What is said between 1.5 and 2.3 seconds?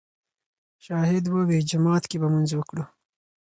جومات کښې به